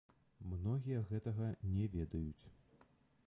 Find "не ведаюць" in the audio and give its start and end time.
1.75-2.45